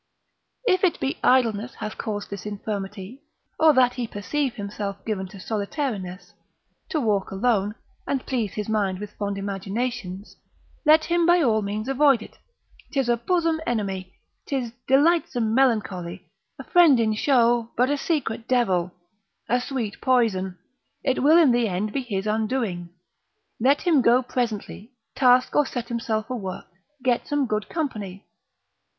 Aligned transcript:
If 0.65 0.83
it 0.83 0.99
be 0.99 1.19
idleness 1.23 1.75
hath 1.75 1.99
caused 1.99 2.31
this 2.31 2.47
infirmity, 2.47 3.21
or 3.59 3.71
that 3.75 3.93
he 3.93 4.07
perceive 4.07 4.55
himself 4.55 5.05
given 5.05 5.27
to 5.27 5.39
solitariness, 5.39 6.33
to 6.89 6.99
walk 6.99 7.29
alone, 7.29 7.75
and 8.07 8.25
please 8.25 8.53
his 8.53 8.67
mind 8.67 8.97
with 8.97 9.11
fond 9.11 9.37
imaginations, 9.37 10.35
let 10.87 11.03
him 11.05 11.27
by 11.27 11.43
all 11.43 11.61
means 11.61 11.87
avoid 11.87 12.23
it; 12.23 12.39
'tis 12.91 13.09
a 13.09 13.15
bosom 13.15 13.61
enemy, 13.67 14.11
'tis 14.47 14.71
delightsome 14.87 15.53
melancholy, 15.53 16.25
a 16.57 16.63
friend 16.63 16.99
in 16.99 17.13
show, 17.13 17.69
but 17.77 17.91
a 17.91 17.95
secret 17.95 18.47
devil, 18.47 18.91
a 19.47 19.61
sweet 19.61 20.01
poison, 20.01 20.57
it 21.03 21.21
will 21.21 21.37
in 21.37 21.51
the 21.51 21.67
end 21.67 21.93
be 21.93 22.01
his 22.01 22.25
undoing; 22.25 22.89
let 23.59 23.83
him 23.83 24.01
go 24.01 24.23
presently, 24.23 24.93
task 25.15 25.55
or 25.55 25.67
set 25.67 25.89
himself 25.89 26.27
a 26.27 26.35
work, 26.35 26.65
get 27.03 27.27
some 27.27 27.45
good 27.45 27.69
company. 27.69 28.25